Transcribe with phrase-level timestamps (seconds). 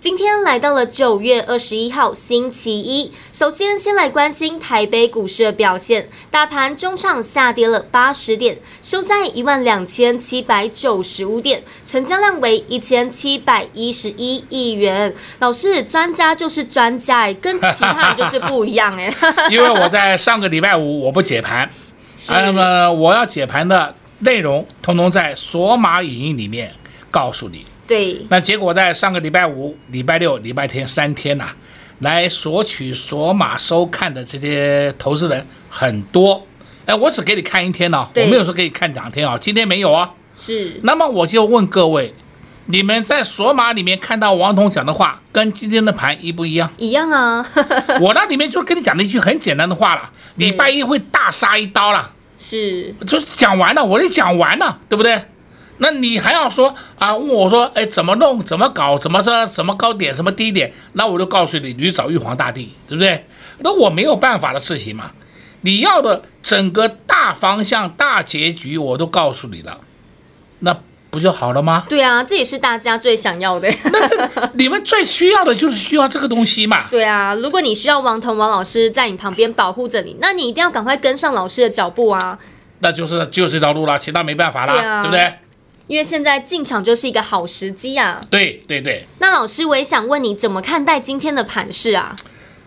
[0.00, 15.14] 今天来到了九月二十一号星期一，首先先来关心台北股市的表现，大盘中场下跌了八十点，收在一万两千七百九十五点，成交量为一千七百一十一亿元。
[15.40, 19.14] 老师，专家就是专家，跟其他人就是不一样哎。
[19.52, 21.68] 因为我在上个礼拜五我不解盘，
[22.30, 26.72] 那么我要解盘的内容，通通在索马影音里面
[27.10, 27.62] 告诉你。
[27.90, 31.56] 对，那结果在上个礼拜五、礼拜六、礼拜天三天呐、啊，
[31.98, 36.46] 来索取索马收看的这些投资人很多。
[36.86, 40.08] 哎，我只给你看一天哦，我没有说给你看两天啊、哦，今天没有啊。
[40.36, 40.78] 是。
[40.84, 42.14] 那么我就问各位，
[42.66, 46.70] 你们在索马里面看到王彤讲的话，跟今天的盘一不一样？
[46.78, 47.44] 一样啊。
[48.00, 52.12] 我那里面就跟你讲了一句很简单的话了，礼拜一会大杀一刀了。
[52.38, 52.94] 是。
[53.04, 55.20] 就讲完了，我就讲完了，对不对？
[55.82, 57.16] 那你还要说啊？
[57.16, 58.38] 问我说，哎，怎么弄？
[58.44, 58.98] 怎么搞？
[58.98, 59.46] 怎么说？
[59.46, 60.14] 什么高点？
[60.14, 60.72] 什么低点？
[60.92, 63.24] 那我就告诉你，你去找玉皇大帝，对不对？
[63.60, 65.10] 那我没有办法的事情嘛。
[65.62, 69.78] 你要的整个大方向、大结局，我都告诉你了，
[70.60, 70.76] 那
[71.10, 71.84] 不就好了吗？
[71.88, 73.68] 对啊，这也是大家最想要的。
[74.36, 76.88] 那 你们最需要的就是需要这个东西嘛。
[76.90, 82.38] 对啊，如果你需要王彤王老师在你旁边保护着你，那你一定要赶快跟上老师的脚步啊。
[82.80, 85.34] 那就是就是这条路了，其他没办法了，对啊，对不对？
[85.90, 88.24] 因为现在进场就是一个好时机啊！
[88.30, 89.04] 对对对。
[89.18, 92.14] 那老师，我也想问你，怎么看待今天的盘势啊？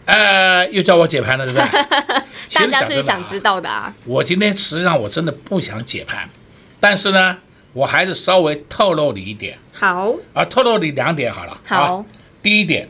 [0.03, 2.17] 呃，又叫我解盘了，是不对？
[2.53, 3.93] 大家是想知道的啊。
[4.03, 6.29] 我今天实际上我真的不想解盘，
[6.81, 7.37] 但是呢，
[7.71, 9.57] 我还是稍微透露你一点。
[9.71, 10.13] 好。
[10.33, 11.57] 啊，透露你两点好了。
[11.65, 11.95] 好。
[11.95, 12.05] 啊，
[12.41, 12.89] 第一点，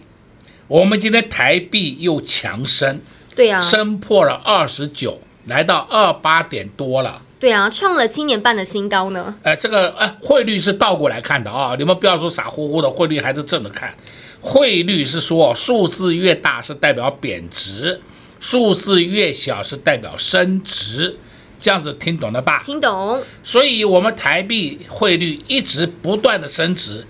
[0.68, 3.00] 我们今天台币又强升。
[3.36, 3.62] 对啊。
[3.62, 7.22] 升破了二十九，来到二八点多了。
[7.44, 9.36] 对啊，创了七年半的新高呢。
[9.44, 13.94] 哎，这个哎，汇率是倒过来看的啊，你们不要说傻乎乎的，汇率还是正着看。
[14.40, 18.00] 汇率是说数字越大是代表贬值，
[18.40, 21.18] 数字越小是代表升值，
[21.60, 22.64] 这样子听懂了吧？
[22.66, 23.22] 听懂。
[23.44, 27.06] 所以我们台币汇率一直不断的升值，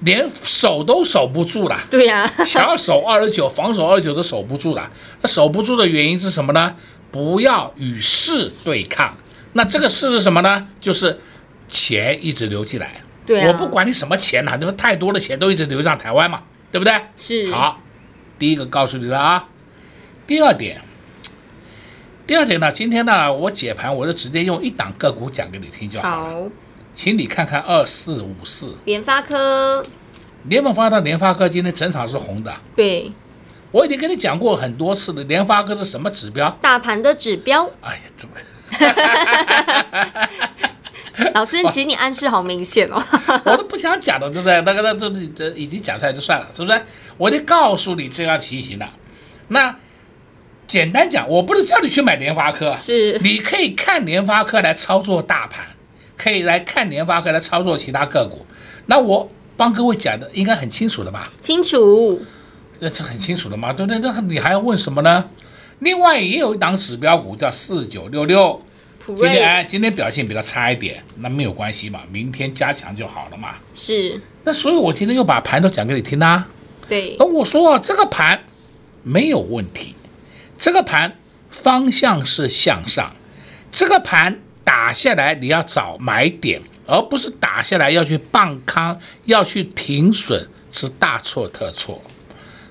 [0.00, 1.78] 连守都守不住了。
[1.88, 4.90] 对呀、啊，想要守二十九，防守二十九都守不住了。
[5.22, 6.74] 那守不住的原因是什么呢？
[7.12, 9.16] 不要与势对抗。
[9.58, 10.68] 那这个事是什么呢？
[10.80, 11.18] 就是
[11.66, 16.94] 钱一直流进来，对、啊，我不管你什么钱呐、啊，那么太多的钱都一直流向台湾嘛，对不对？
[17.16, 17.50] 是。
[17.50, 17.80] 好，
[18.38, 19.48] 第一个告诉你了啊。
[20.28, 20.80] 第二点，
[22.24, 26.30] 第二点呢，今天呢，我解盘我就直接用一档个股讲给你听就好了。
[26.30, 26.42] 好，
[26.94, 29.84] 请你看看二四五四，联发科。
[30.44, 32.54] 联盟发科的联发科今天整场是红的。
[32.76, 33.10] 对。
[33.72, 36.48] 我已经跟你讲过很多次了，联发科是什么指标？
[36.60, 37.68] 大盘的指标。
[37.82, 38.34] 哎呀，这个。
[41.34, 43.02] 老师，其实你暗示好明显哦。
[43.44, 44.60] 我都不想讲的，对不对？
[44.62, 46.80] 那个，那这这已经讲出来就算了，是不是？
[47.16, 48.88] 我就告诉你这样情形的。
[49.48, 49.74] 那
[50.66, 55.66] 简单讲，我不是叫你去买联发科，是你可以看联发科来操作大盘，
[56.16, 58.46] 可以来看联发科来操作其他个股。
[58.86, 61.28] 那我帮各位讲的应该很清楚的吧？
[61.40, 62.22] 清楚，
[62.78, 63.98] 那这很清楚的嘛，对不对？
[63.98, 65.24] 那你还要问什么呢？
[65.80, 68.60] 另外也有一档指标股叫四九六六，
[69.06, 73.56] 今天哎，今天表现比较差一点，那没有关系嘛，明天加强就好了嘛。
[73.74, 74.20] 是。
[74.44, 76.48] 那所以我今天又把盘都讲给你听啦、啊。
[76.88, 77.16] 对。
[77.18, 78.42] 那我说啊，这个盘
[79.02, 79.94] 没有问题，
[80.58, 81.16] 这个盘
[81.50, 83.14] 方向是向上，
[83.70, 92.02] 这个盘打下来你要找买点，而不是打下来要去放空，要去停损，是大错特错。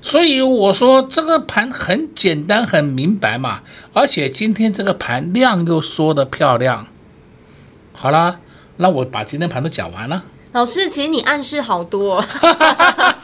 [0.07, 3.59] 所以我说这个盘很简单很明白嘛，
[3.91, 6.87] 而且今天这个盘量又缩得漂亮。
[7.91, 8.39] 好了，
[8.77, 10.23] 那我把今天盘都讲完了。
[10.53, 12.23] 老师，其实你暗示好多。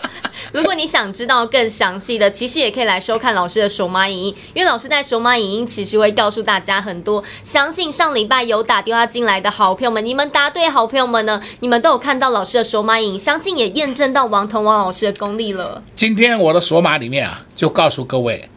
[0.54, 7.24] 如果你想知道更详细的，其实也可以来收看老师的手马影音，因为老师在手马影音其实会告诉大家很多。
[7.44, 15.82] 相信上礼拜有打电话进来的好朋友们，你们答对，好朋友们呢，你们都有看到老师的手马影，相信也验证到王彤王老师的功力了。
[15.96, 18.48] 今天我的索马里面啊，就告诉各位，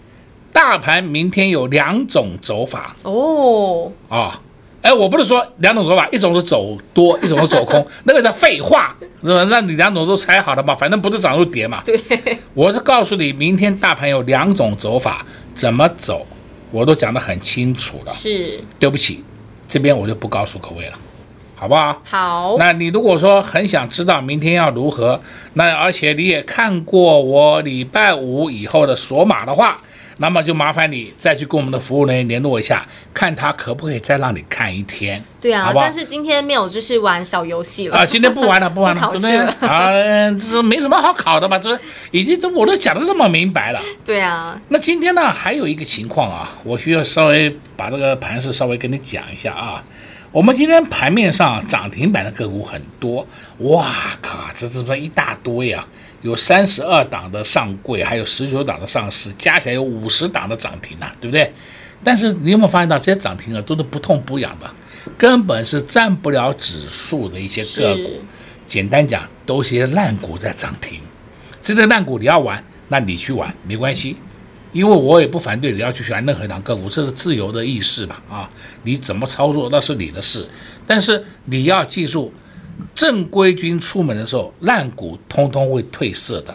[0.52, 4.42] 大盘明天有两种走法哦啊。
[4.86, 9.44] 哎，我不是说两种走法，一种是走多， 一种是走空，那个叫废话，是吧？
[9.50, 10.72] 那你两种都猜好了嘛？
[10.76, 11.82] 反正不是涨就跌嘛。
[11.84, 12.00] 对，
[12.54, 16.24] 我是告诉你，明天大盘有两种走法，怎么走，
[16.70, 18.12] 我都讲得很清楚了。
[18.12, 19.24] 是，对不起，
[19.66, 20.92] 这边我就不告诉各位了，
[21.56, 22.00] 好不好？
[22.04, 22.56] 好。
[22.56, 25.20] 那你如果说很想知道明天要如何，
[25.54, 29.80] 那而且你也看过我礼拜五以后的锁码的话。
[30.18, 35.22] 那么就麻烦你再去跟我们的服务人员联络一下，看他可不可以再让你看一天。
[35.40, 35.80] 对啊，好好？
[35.80, 38.06] 但是今天没有，就是玩小游戏了啊。
[38.06, 39.36] 今天不玩了，不玩了，准备
[39.66, 39.90] 啊，
[40.40, 41.58] 这没什么好考的吧？
[41.58, 41.78] 这
[42.10, 43.80] 已经都我都讲的那么明白了。
[44.04, 44.60] 对啊。
[44.68, 49.84] 那今天呢，还有一个情况啊，我需要稍微把这个盘势稍微跟你讲一下啊。
[50.32, 53.26] 我们今天盘面上涨停板的个股很多，
[53.58, 55.86] 哇靠，这这这一大堆啊！
[56.26, 61.52] 有三十二档的上柜，还有十九档的上市，加起来有五十档的涨停啊，对不对？
[62.02, 64.68] 但是你有没有发现到这些涨停啊，都是不痛不痒的，
[65.16, 68.20] 根本是占不了指数的一些个股。
[68.66, 71.00] 简单讲，都是些烂股在涨停。
[71.62, 74.16] 这些烂股你要玩，那你去玩没关系，
[74.72, 78.20] 因为我也不反对你要去选任何一档个股，这是自由的意识吧？
[78.28, 78.50] 啊，
[78.82, 80.44] 你怎么操作那是你的事，
[80.88, 82.32] 但是你要记住。
[82.94, 86.54] 正规军出门的时候，烂股通通会褪色的。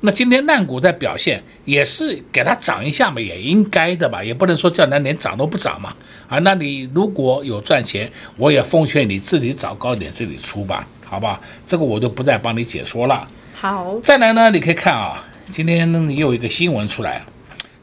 [0.00, 5.94] 那今天烂股在表现，也是给它涨一下嘛，也应该的吧，也不能说叫它连涨都不涨嘛。
[6.28, 11.40] 啊，那你如果有赚钱，我也奉劝你自己找高点这里出吧，好吧？
[11.64, 13.26] 这个我就不再帮你解说了。
[13.54, 17.24] 好，再来呢，你可以看啊，今天呢也有一个新闻出来，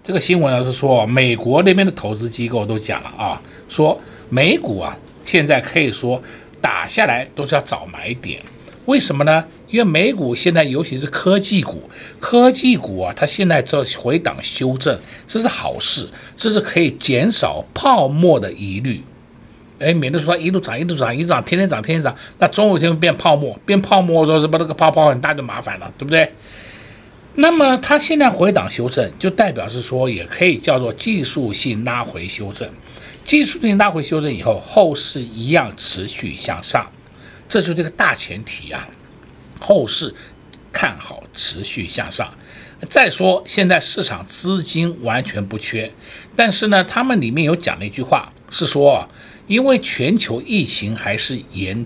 [0.04, 4.00] 这个新闻呢是说美国那边的投资机构都讲了啊，说
[4.30, 4.96] 美股啊
[5.26, 6.22] 现在可以说。
[6.62, 8.40] 打下来都是要找买点，
[8.86, 9.44] 为什么呢？
[9.70, 19.02] 因为美股现在尤其是科技股，科技股啊，它现在做回档修正，这是好事，这是可以减少泡沫的疑虑，
[19.80, 26.30] 哎，免得说一路涨一路涨一路涨，天天涨天天涨，那总有一天会变泡沫，变泡沫的时候是不那个泡泡很大就麻烦了，对不对？
[27.36, 32.70] 那么它现在回档修正，就代表是说也可以叫做技术性拉回修正。
[33.24, 36.92] 技术性拉回修正以后，后市一样持续向上，
[37.48, 38.88] 这就是这个大前提啊。
[39.60, 40.14] 后市
[40.72, 42.34] 看好，持续向上。
[42.90, 45.92] 再说，现在市场资金完全不缺，
[46.36, 49.08] 但是呢，他们里面有讲了一句话，是说，
[49.46, 51.86] 因为全球疫情还是严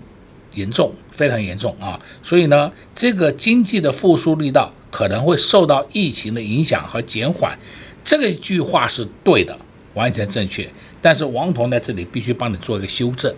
[0.53, 7.59] 严重，非常严重啊，所以呢，这个经济的复苏力道可能会受到疫情的影响和减缓。
[8.05, 9.55] 这个句话是对的。
[9.95, 10.69] 完全正确，
[11.06, 13.31] 但是王彤在这里必须帮你做一个修正，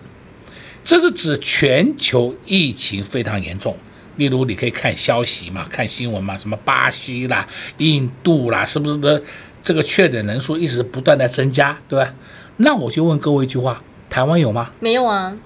[0.82, 3.76] 这是指全球疫情非常严重。
[4.16, 9.22] 例如，你可以看消息嘛，看新闻嘛，什么巴西啦、印度啦，是不是的？
[9.62, 12.14] 这个确诊人数一直不断在增加，对吧？
[12.56, 14.70] 那我就问各位一句话：台湾有吗？
[14.80, 15.36] 没有啊。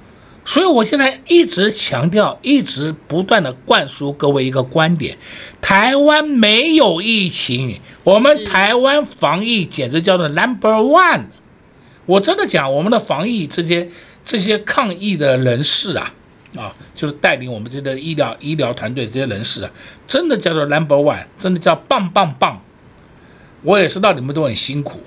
[0.44, 5.18] 所以我现在一直强调，一直不断的灌输各位一个观点：
[5.60, 11.22] 台湾没有疫情，我们台湾防疫简直叫做 number one。
[12.06, 13.88] 我真的讲，我们的防疫这些
[14.24, 16.12] 这些抗疫的人士啊，
[16.56, 19.70] 啊，就是带领我们这个医疗医疗团队这些人士啊，
[20.06, 22.60] 真的叫做 number one，真的叫棒棒棒。
[23.62, 25.00] 我也知道你们都很辛苦，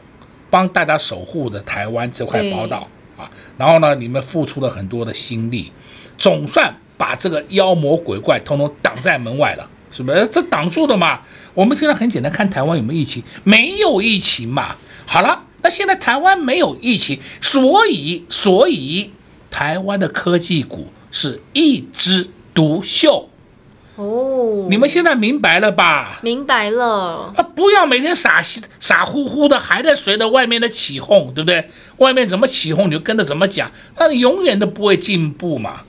[0.49, 2.87] 帮大家守护着台湾这块宝岛。
[3.17, 5.71] 啊，然后呢，你们付出了很多的心力，
[6.17, 10.27] 总算把这个妖魔鬼怪通通挡在门外了，是不是？
[10.29, 11.21] 这挡住的嘛。
[11.53, 14.75] 我们现在很简单，看台湾有没有疫情，没有疫情嘛。
[15.05, 19.09] 好了，那现在台湾没有疫情，所以所以
[19.49, 23.29] 台湾的科技股是一枝独秀。
[23.95, 26.19] 哦，你们现在明白了吧？
[26.21, 27.33] 明白了。
[27.35, 28.43] 啊，不要每天傻
[28.79, 31.67] 傻乎乎的，还在随着外面的起哄，对不对？
[31.97, 35.81] 外面怎么起哄，你就跟着怎么讲，那你永远都不会进步嘛。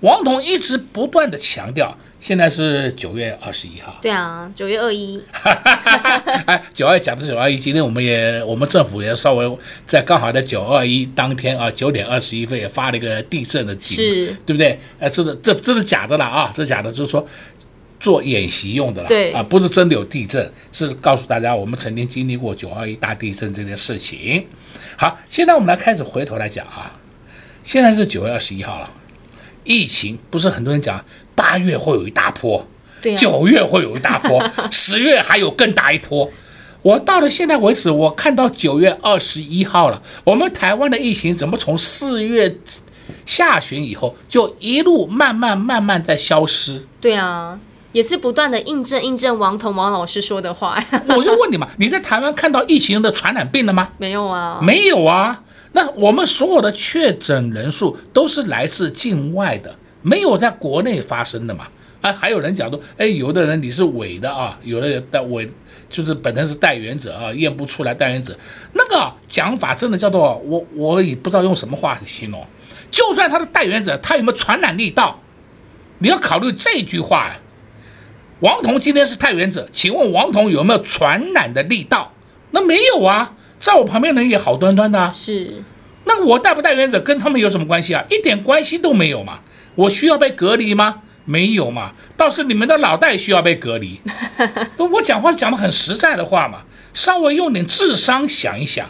[0.00, 3.98] 王彤一直不断的强调，现在是九月二十一号。
[4.00, 5.20] 对啊，九月二一。
[6.46, 14.78] 哎，九二讲的九二一，今天我们也我们政府也稍微在刚好在九二一当天啊，九点二十一分也发了一个地震的警，是，对不对？
[15.00, 17.26] 哎，这是这这是假的了啊，这是假的，就是说。
[17.98, 24.44] 做演习用的了，对啊，不是真的有地震，是告诉大家我们曾经经历过九二一大地震这件事情。
[24.96, 26.92] 好，现在我们来开始回头来讲啊，
[27.62, 28.90] 现在是九月二十一号了，
[29.62, 32.66] 疫情不是很多人讲八月会有一大波，
[33.16, 36.30] 九月会有一大波， 十月还有更大一波。
[36.82, 42.58] 我到了现在为止，我看到九月二十一号了，我们台湾的疫情怎么从四月
[43.24, 46.82] 下旬以后就一路慢慢慢慢在消失？
[47.00, 47.58] 对啊。
[47.92, 50.82] 也是不断的印证印证王彤王老师说的话。
[51.14, 53.90] 我就问你嘛，你在台湾看到疫情的传染病了吗？
[53.98, 55.42] 没有啊，没有啊。
[55.72, 61.66] 那我们所有的确诊人数都是来自境外的，没有在国内发生的嘛。
[62.00, 65.48] 啊，还有人讲说，哎，有的人你是伪的啊，有的人带伪，
[65.88, 68.36] 就是本身是带原者啊，验不出来带原者，
[68.72, 72.44] 那个讲法真的叫做我我也不知道用什么话去形容。
[72.90, 75.20] 就算他是带原者，他有没有传染力道？
[75.98, 77.26] 你要考虑这句话。
[77.26, 77.38] 啊
[78.40, 82.12] 王彤今天是带原者，请问王彤有没有传染的力道？
[82.50, 85.08] 那没有啊，在我旁边的人也好端端的啊。
[85.12, 85.62] 是，
[86.06, 88.04] 那我带不带原者跟他们有什么关系啊？
[88.10, 89.38] 一点关系都没有嘛。
[89.74, 90.96] 我需要被隔离吗？
[91.24, 94.00] 没有嘛，倒是你们的脑袋需要被隔离。
[94.76, 96.62] 我讲话讲的很实在的话嘛，
[96.92, 98.84] 稍微用点智商想一想。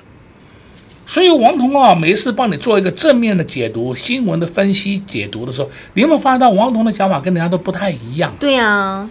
[1.06, 8.32] 所以王彤啊，没事帮你做一个正面的解读、新闻的分析解读的时候，你有没有发现到王彤的想法跟人家都不太一样？
[8.40, 9.06] 对啊，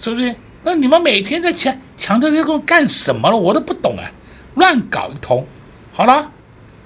[0.00, 0.34] 是不是？
[0.62, 3.36] 那你们每天在强强调这个干什么了？
[3.36, 4.10] 我都不懂啊，
[4.54, 5.46] 乱搞一通。
[5.92, 6.32] 好了。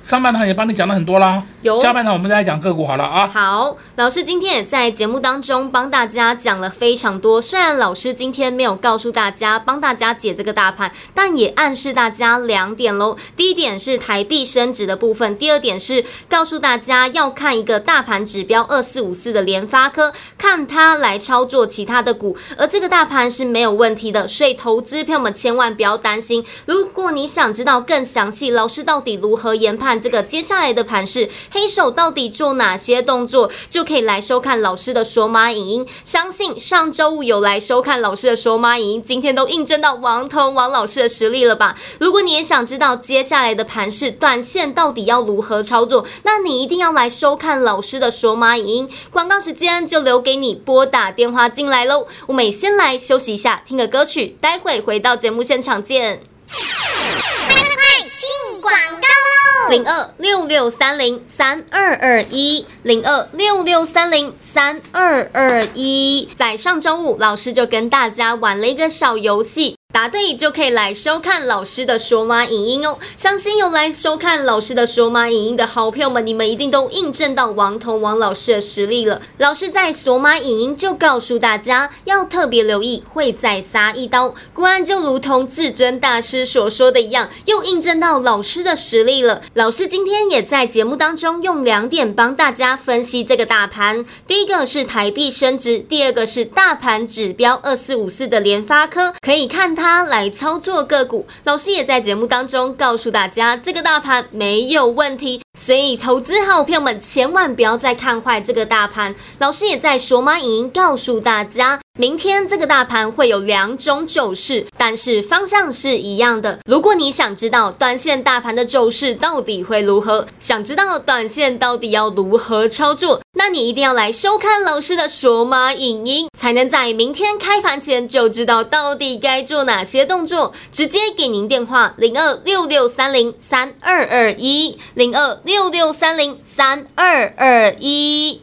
[0.03, 3.27] 上半场也帮你讲了很多啦，有下半场我们再来讲个股好了啊。
[3.27, 7.43] 好，老师今天也在节目当中帮大家讲了非常多。
[7.43, 13.17] 虽然老师今天没有告诉大家帮大家解这个大盘，但也暗示大家两点喽。
[13.37, 22.37] 第一点是台币升值的部分，第二点是告诉大家要看一个大盘指标二四五四的联发科，看它来操作其他的股。
[22.57, 26.45] 而这个大盘是没有问题的，所以投资朋友们千万不要担心。
[26.67, 30.01] 如果你想知道更详细，老师到底如何研判？
[30.01, 35.89] 这个接下来的盘势，黑手到底做哪些动作，就可以来收看老师的索马影音。
[36.05, 41.75] 相信上周五有来收看老师的索马影音，今天都印证到王彤王老师的实力了吧？
[41.99, 48.91] 如果你也想知道接下来的盘势，短线到底要如何操作，那你一定要来收看老师的索马影音。
[49.11, 52.07] 广告时间就留给你拨打电话进来喽。
[52.27, 56.21] 我们先来休息一下，听个歌曲，待会回到节目现场见。
[56.51, 59.26] 快快进广告。
[59.71, 69.77] 零二六六三零三二二一，零二六六三零三二二一，在上周五，老师就跟大家玩了一个小游戏。
[69.97, 72.99] 答对就可以来收看老师的说马影音哦！
[73.17, 79.23] 相信有来收看老师的说马影音的好朋友们，你们一定都印证到王彤王老师的实力了。
[79.39, 84.35] 老师在索马影音就告诉大家，要特别留意，会再杀一刀。
[84.53, 89.41] 果然就如同至尊大师所说的一样，又印证到老师的实力了。
[89.55, 99.86] 老师今天也在节目当中用两点帮大家分析这个大盘：第一个是台币升值，第二个是大盘指标二四五四的联发科，可以看它。
[99.87, 109.15] 他来操作个股，老师也在节目当中告诉大家，这个大盘没有问题，所以投资好朋友们千万不要再看坏这个大盘。
[109.39, 111.79] 老师也在索马影音告诉大家。
[111.99, 116.59] 明天这个大盘会有两种走势，但是方向是一样的。
[116.67, 130.53] 如果你想知道短线大盘的走势到底会如何，想知道短线到底要如何操作，那你一定要来收看老师的索马影音，才能在明天开盘前就知道到底该做哪些动作。
[130.71, 138.43] 直接给您电话零二六六三零三二二一零二六六三零三二二一。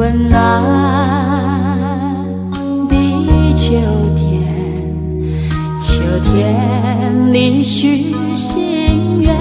[0.00, 0.40] 温暖
[2.88, 2.96] 的
[3.54, 3.76] 秋
[4.16, 4.42] 天，
[5.78, 9.36] 秋天里许心愿。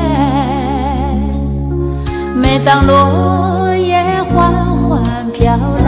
[2.35, 4.51] 每当落叶缓
[4.89, 5.01] 缓
[5.31, 5.87] 飘来，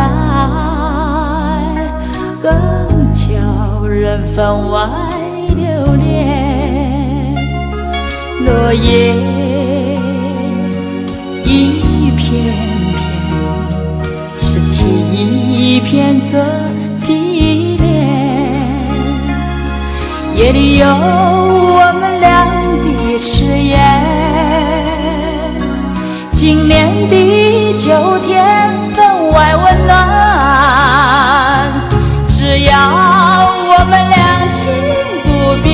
[2.42, 2.50] 更
[3.12, 4.88] 叫人分外
[5.54, 7.36] 留恋，
[8.46, 9.14] 落叶
[11.44, 12.71] 一片，
[15.64, 16.40] 一片做
[16.98, 17.86] 纪念。
[20.36, 22.48] 夜里有我们俩
[22.82, 23.78] 的誓言，
[26.34, 29.92] 今年的秋天分外温暖。
[32.28, 32.74] 只要
[33.70, 34.18] 我们俩
[34.56, 34.66] 情
[35.22, 35.30] 不
[35.62, 35.70] 变，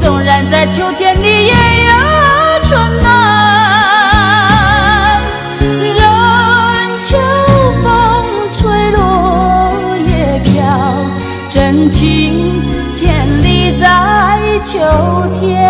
[0.00, 1.52] 纵然在秋天的夜
[14.72, 14.80] 秋
[15.38, 15.61] 天。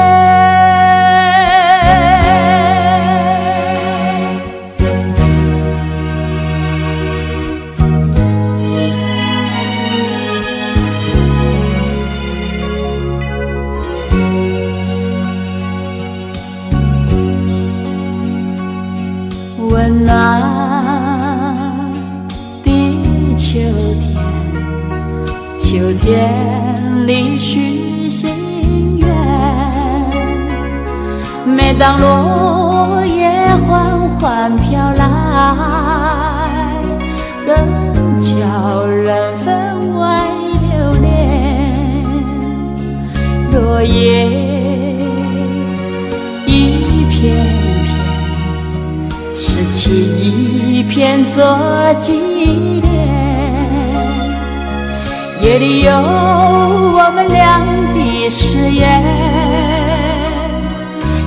[55.43, 57.59] 夜里有我们俩
[57.93, 59.03] 的誓言，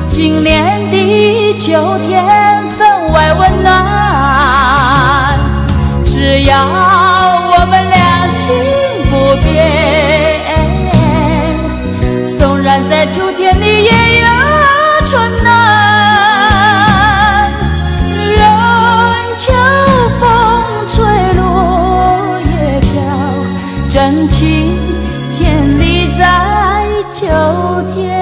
[0.07, 2.23] 今年的秋天
[2.69, 5.37] 分外温暖。
[6.05, 8.55] 只要我们俩情
[9.11, 9.53] 不变，
[12.39, 13.91] 纵然在秋天的夜
[27.35, 28.15] 秋天。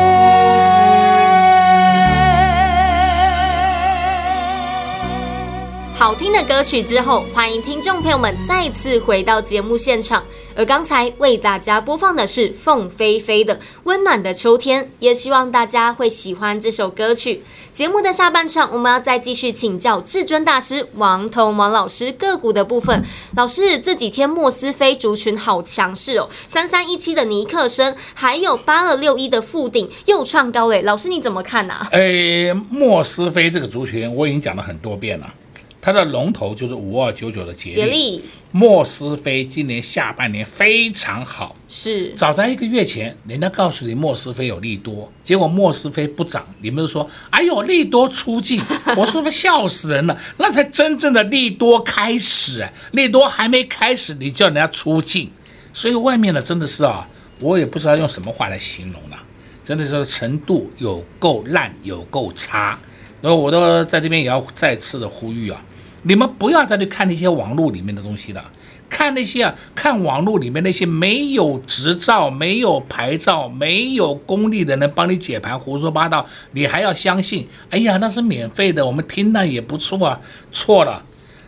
[5.96, 10.24] 好听的歌曲之后，欢迎听众朋友们再次回到节目现场。
[10.56, 17.44] 而刚才为大家播放的是凤飞飞的《温暖的秋天》，也希望大家会喜欢这首歌曲。
[17.72, 23.04] 节目的下半场，我们要再继续请教至尊大师王彤王老师个股的部分。
[23.36, 30.84] 老师，这几天莫斯菲族群好强势哦，三三一七的尼克森，还有八二六一的富鼎又创高嘞。
[30.84, 31.90] 老师你怎么看呢、啊？
[31.92, 35.34] 哎，莫斯菲这个族群我已经讲了很多遍了。
[35.86, 42.14] 它的龙头就是五二九九的捷力，捷力莫斯菲今年下半年非常好，是。
[42.16, 48.62] 早在一个月前，人家告诉你莫斯菲有利多，结果莫斯菲不涨，你们就说，哎呦利多出尽，
[48.96, 55.30] 我说不笑死人了，那才真正的利多开始啊，利多还没开始，你叫人家出尽，
[55.74, 57.06] 所以外面的真的是啊，
[57.42, 59.22] 我也不知道用什么话来形容了，
[59.66, 62.80] 真的是程度有够烂，有够差，
[63.22, 65.62] 然后我都在这边也要再次的呼吁啊。
[66.04, 68.44] 你们不要再去看那些网络里面的东西了，
[68.90, 77.48] 看那些啊，看网络里面那些没有执照、没有牌照、没有功力的人帮你解盘，胡说八道，你还要相信？
[77.70, 80.20] 哎呀，那是免费的，我们听了也不错啊。
[80.52, 81.04] 错了，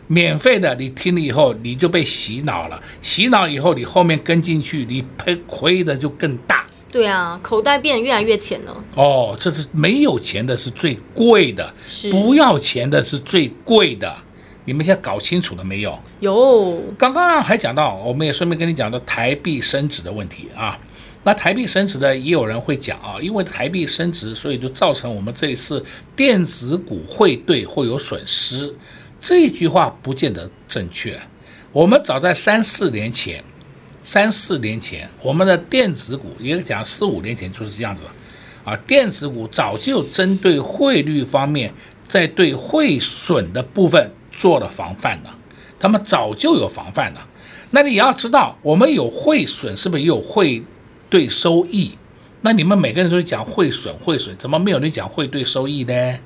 [0.06, 6.64] 免费的你听了以后你就被洗脑了，洗脑以后你后面跟进去，你赔亏的就更大。
[6.90, 8.84] 对啊，口袋变得越来越浅了。
[8.94, 14.16] 哦，这是没有钱的是最贵的，是不要钱的是最贵的。
[14.66, 15.98] 你们现在搞清楚了没有？
[16.20, 20.78] 有，刚刚还讲到，我们也顺便跟你讲到台币升值的问题啊。
[21.22, 28.72] 那台币升值的也有人会讲啊，因为台币升值，所以就造成我们这一次电子股汇兑会有损失。
[29.20, 31.16] 这一句话不见得正确。
[31.72, 33.42] 我们早在三四年前，
[34.02, 38.02] 三四年前，我们的电子股也讲四五年前就是这样子
[38.64, 41.72] 啊，电子股早就针对汇率方面，
[42.08, 44.12] 在对汇损的部分。
[44.36, 45.36] 做了防范了，
[45.80, 47.26] 他们早就有防范了。
[47.70, 50.62] 那你要知道，我们有汇损，是不是也有汇
[51.10, 51.90] 兑收益？
[52.42, 56.18] 那你们每个人都是讲汇损，汇损，怎么没有人讲汇兑收益呢？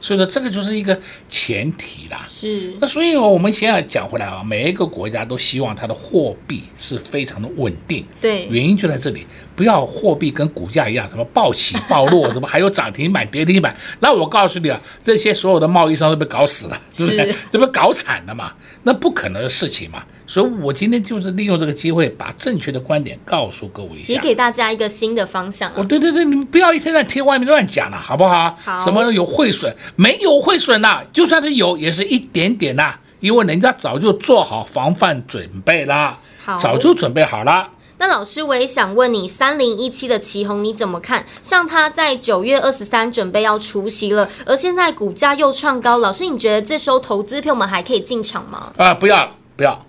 [0.00, 2.24] 所以说这个就是一个前提啦。
[2.26, 2.74] 是。
[2.80, 8.04] 那所以我们先要讲回来啊，每一个国家都希望它的货币是非常的稳定。
[8.20, 8.46] 对。
[8.46, 13.76] 原因就在这里，不要货币跟股价一样，什么暴起暴落，怎么还有涨停板、跌停板？
[14.00, 17.34] 那我告诉你啊，这些所有的贸易商都被搞死了，是不是？
[17.50, 18.52] 这不搞惨了嘛？
[18.82, 20.02] 那不可能的事情嘛。
[20.28, 25.74] 所以我今天就是利用这个机会，把正确的观点告诉各位一下，也给大家一个新的方向啊。
[25.76, 28.56] 哦，对对对，你们不要一天在听外面乱讲了，好不好？
[28.62, 28.80] 好。
[28.80, 29.74] 什么有汇损？
[29.94, 37.70] 没有会损呐，就算是有，也是一点点呐，因为人家早就做好防范准备了，好，早就准备好了。
[37.98, 41.24] 那老师，我也想问你，三零一七的奇红你怎么看？
[41.40, 48.70] 像他在九月二十三准备要除息了，而现在股价又创高，老师你觉得这时候投资票我们还可以进场吗？
[48.76, 49.82] 啊、呃，不要不要，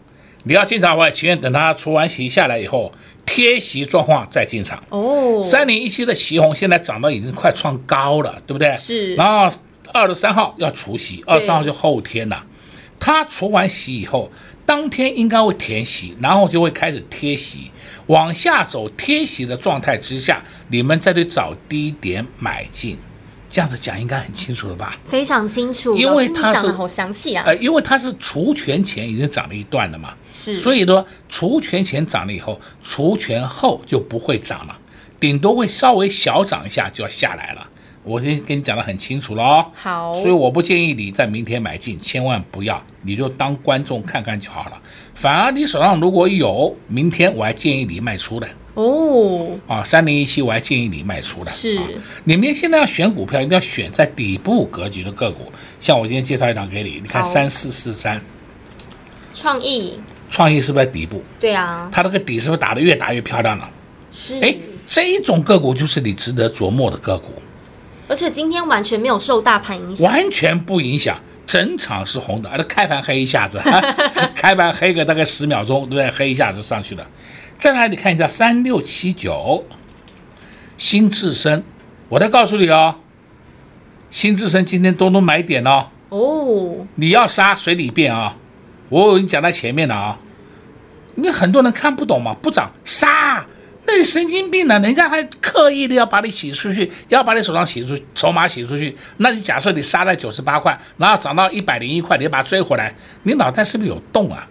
[0.46, 2.90] 你要进场，我也情愿等他除完息下来以后
[3.26, 4.82] 贴息状况再进场。
[4.88, 8.74] 哦，三零一七的奇红现在涨到已经快创高了，对不对？
[8.78, 9.16] 是。
[9.16, 9.54] 然后
[9.94, 12.46] 二十三号要除息，二十三号就后天了，
[13.00, 14.32] 他除完息以后。
[14.66, 17.72] 当天应该会填息，然后就会开始贴息，
[18.08, 22.98] 往下走贴息的状态之下，你们再去找低点买进，
[23.48, 25.00] 这样子讲应该很清楚了吧？
[25.06, 27.46] 非常清楚，因为它是好详细啊。
[27.46, 34.78] 呃，因为它是除权前已经涨了一段了嘛，是，所以说除权前涨了以后，除权后就不会涨了，
[35.18, 37.70] 顶多会稍微小涨一下就要下来了。
[38.08, 44.82] 我先跟你讲得很清楚了哦，好，所以我不建议你在明天买进，千万不要，你就当观众看看就好了。
[45.14, 49.50] 反而你手上如果有，明天我还建议你卖出的哦。
[49.68, 51.52] 啊，三零一七我还建议你卖出的。
[51.52, 51.78] 是，
[52.24, 55.52] 你们现在要选股票，一定要选在底部格局的个股。
[55.80, 58.22] 像我今天介绍一档给你，你看三四四三，
[59.34, 60.00] 创意，
[60.32, 61.22] 创意是不是在底部？
[61.40, 63.70] 对啊，它这个底是不是打得越打越漂亮了？
[64.12, 67.34] 是，哎，这一种个股就是你值得琢磨的个股。
[68.08, 73.60] 而且今天完全没有受大盘影响，完全不影响，整场是红的，而且开盘黑一下子，
[74.36, 76.10] 开盘黑个大概十秒钟，对不对？
[76.12, 77.06] 黑一下子上去的。
[77.58, 79.66] 再来，你看一下三六七九，
[80.78, 81.64] 新智深，
[82.10, 82.96] 我再告诉你哦，
[84.10, 85.88] 新智深今天多多买点哦。
[86.10, 88.38] 哦，你要杀随你便啊，
[88.90, 90.20] 我已经讲在前面了啊。
[91.16, 93.46] 你很多人看不懂嘛，不涨杀。
[93.88, 94.80] 那你神经病呢、啊？
[94.80, 98.96] 人家还刻意的要把你洗出去，要把你手上洗出筹码洗出去。
[99.18, 104.46] 那你假设你杀在九十八块，然后涨到一百零一块，你把它追回来，你脑袋是不是有洞啊？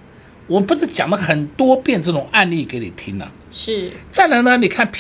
[0.46, 3.32] 我不是讲了很多遍这种案例给你听了、啊。
[3.50, 3.90] 是。
[4.10, 4.90] 再来呢，你看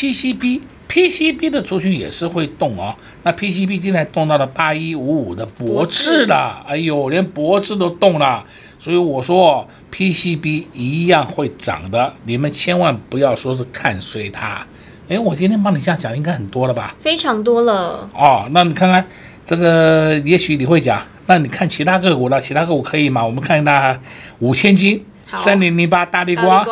[0.88, 2.94] PCB，PCB 的族群也是会动哦。
[3.22, 8.44] 那 PCB 现在动到了八一五五的博智了，哎呦，连博智都动了。
[8.78, 14.64] 所以我说 PCB 一样会涨的，你们千万不要说是看衰它。
[15.08, 16.94] 哎，我今天帮你这样讲应该很多了吧？
[17.00, 18.08] 非常多了。
[18.14, 19.04] 哦，那你看看
[19.44, 23.24] 这个，也许你会讲，那你看其他个股了，其他个股可以吗？
[23.24, 23.98] 我们看那
[24.40, 26.64] 五千金，三零零八大立光，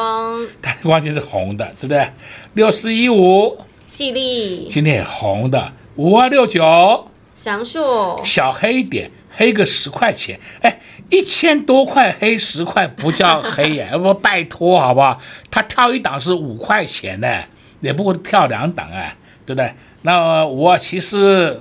[0.60, 2.08] 大立光现在是红的，对不对？
[2.54, 3.56] 六四一五，
[3.94, 9.08] 矽力今天也红的，五二六九，祥硕，小黑一点。
[9.36, 10.80] 黑个十块钱，哎，
[11.10, 15.20] 一千多块黑十块不叫黑呀， 不拜托好不好？
[15.50, 17.42] 他跳一档是五块钱呢，
[17.80, 19.72] 也不过跳两档哎，对不对？
[20.02, 21.60] 那我其实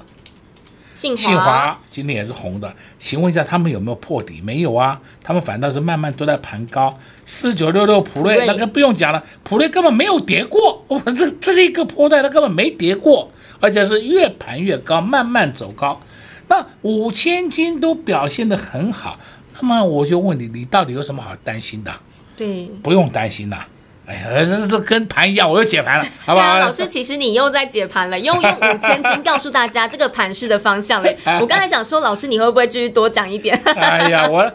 [0.96, 4.42] 信信华今天也是红的，请问一下他们有没有破底？
[4.42, 6.98] 没有啊，他们反倒是慢慢都在盘高。
[7.26, 16.00] 四九六六普瑞那个不用讲了，普瑞根本没有跌过，我这这一个波段它根本没跌过，而且是越盘越高，慢慢走高。
[16.48, 19.18] 那五千金都表现得很好，
[19.60, 21.92] 那么我就问你，你到底有什么好担心的？
[22.36, 23.58] 对，不用担心的。
[24.06, 26.60] 哎呀，这这跟盘一样，我又解盘了， 好不好？
[26.60, 31.18] 老师，其实你又在解盘了，用用五千金告诉大家这个盘势的方向嘞。
[31.40, 33.56] 我刚才想说，老师你会不会继续多讲一点？
[33.64, 34.52] 哎呀， 我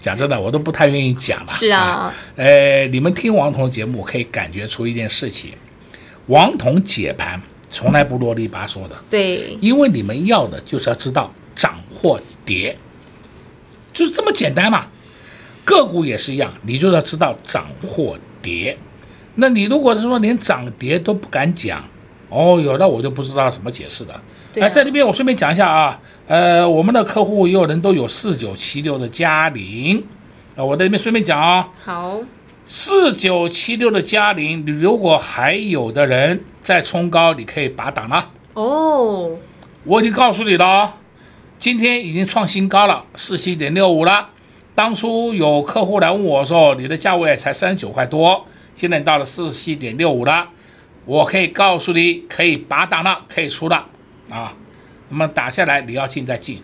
[0.00, 1.46] 讲真的，我都不太愿意讲了。
[1.48, 5.52] 是啊，哎，你们听王彤节目可以感觉出一件事情，
[6.26, 7.40] 王彤解盘。
[7.72, 12.76] 从来不啰里吧嗦的，对，因为你们要的就是要知道涨或跌，
[13.92, 14.88] 就是这么简单嘛。
[15.64, 18.76] 个股也是一样，你就要知道涨或跌。
[19.36, 21.82] 那你如果是说连涨跌都不敢讲，
[22.28, 24.20] 哦，哟，那我就不知道怎么解释了。
[24.56, 30.04] 哎、啊，在这边我顺便讲一下啊，呃，我们的客户也有人都有四九七六的嘉陵，
[30.56, 31.68] 啊，我在这边顺便讲啊。
[31.84, 32.20] 好。
[32.66, 38.30] 四九七六的嘉陵，你如果还有的人在冲高，你可以拔档了。
[38.54, 39.30] 哦，
[39.82, 40.94] 我已经告诉你了，
[41.58, 44.28] 今天已经创新高了，四七点六五了。
[44.72, 48.46] 当初有客户来问我说，你的价位才三十九块多，
[48.80, 50.48] 现在到了四十七点六五了，
[51.04, 53.86] 我可以告诉你，可以拔档了，可以出了
[54.30, 54.54] 啊。
[55.10, 56.62] 那么打下来，你要进再进。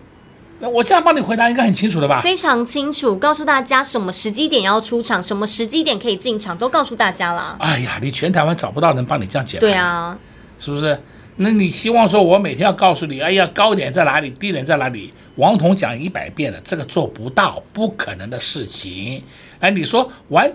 [0.59, 2.23] 那我这样帮你回答应该很清楚了吧？
[2.23, 7.55] 非常清楚，告诉大家什么时机点要出场，什么时机点可以进场，都告诉大家了。
[7.61, 9.59] 哎呀，你全台湾找不到人帮你这样解。
[9.59, 10.19] 对啊，
[10.59, 10.99] 是不是？
[11.37, 15.13] 那你希望说我每天要告诉你，哎呀，高点在哪里，低点在哪里？
[15.35, 19.23] 王彤讲一百遍了，这个做不到，不可能的事情。
[19.59, 20.51] 哎，你说完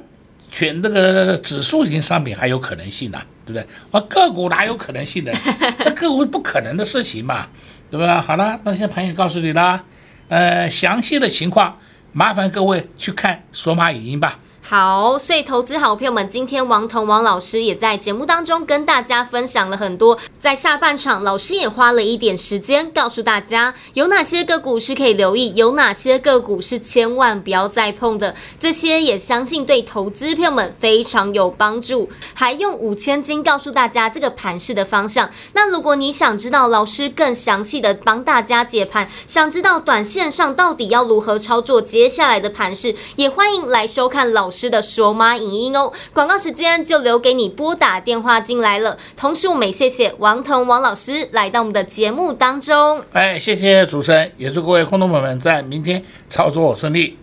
[0.52, 3.66] 选那个指数型商品还有可能性呢、对不对？
[3.90, 5.32] 啊个股哪有可能性呢？
[5.80, 7.48] 那个股不可能的事情嘛。
[7.90, 8.22] 对吧？
[8.22, 9.84] 好了，那些朋友告诉你了，
[10.30, 11.78] 呃，详细的情况
[12.14, 14.40] 麻烦各位去看索马影音吧。
[14.63, 20.17] 好，所以投资好朋友们，今天王彤王老师也在节目当中跟大家分享了很多。
[20.39, 28.36] 在下半场，老师也花了一点时间告诉大家有哪些个股是可以留意，有哪些个股是千万不要再碰的。
[28.60, 32.08] 这些也相信对投资朋友们非常有帮助。
[32.34, 35.30] 还用五千金告诉大家这个盘势的方向。
[35.54, 44.70] 那如果你想知道老师更详细的帮大家解盘，想知道短线上到底要如何操作接下来的盘势，也欢迎来收看老师。
[44.72, 48.98] 的索马影音哦，广告时间就留给你拨打电话进来了。
[49.18, 53.04] 同时，我们也谢谢王腾王老师来到我们的节目当中。
[53.12, 57.18] 哎，谢谢主持人，也祝各位空头朋友们在明天操作顺利。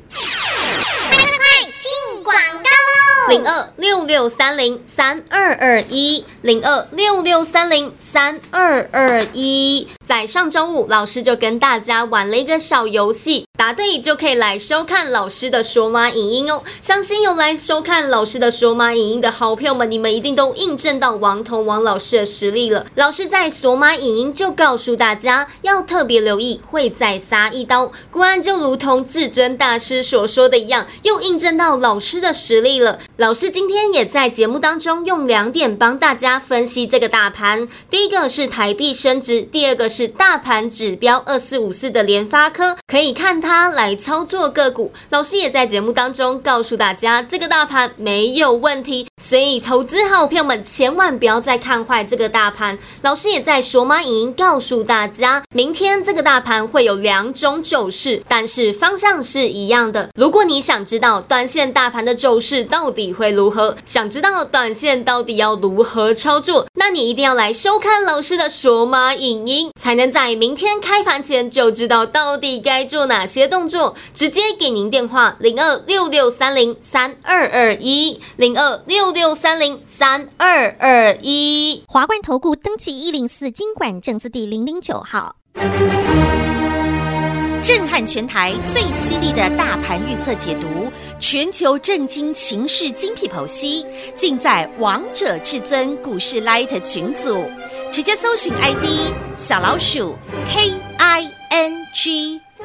[3.29, 9.87] 零二六六三零三二二一，零二六六三零三二二一。
[10.03, 16.63] 在上周五，老师就跟大家玩了一个小游戏，答对就可以来收看老师的索马影音哦。
[16.81, 22.87] 相信有来收看老师的索马影音的好朋友们，你们一定都印证到王彤王老师的实力了。
[22.95, 27.91] 老师在索马影音就告诉大家，要特别留意会再杀一刀。
[28.13, 33.01] 果然就如同至尊大师所说的一样，又印证到老师的实力了。
[33.17, 44.93] 老师今天也在节目当中用两点帮大家分析这个大盘，第一个是台币升值，第二个是大盘指标二四五四的联发科，可以看它他来操作个股。
[45.09, 52.79] 老师也在节目当中告诉大家，这个大盘没有问题，所以投资好朋友们千万不要再看坏这个大盘。
[53.01, 60.11] 老师也在索马影音告诉大家，明天这个大盘会有两种走势，但是方向是一样的。
[60.15, 63.75] 如果你想知道短线大盘的走势到底，会如何？
[63.87, 66.67] 想知道短线到底要如何操作？
[66.75, 73.95] 那你一定要来收看老师的索马影音，才能在明天开盘前就知道到底该做哪些动作。
[74.15, 81.85] 直接给您电话零二六六三零三二二一零二六六三零三二二一。
[81.87, 85.37] 华冠投顾登记一零四金管证字第零零九号。
[87.61, 97.45] 震撼全台最犀利的大盘预测解读，全球震惊情势精辟剖析，尽在王者至尊股市 Light 群组。
[97.91, 100.15] 直接搜寻 ID 小老鼠
[100.47, 102.41] K I N G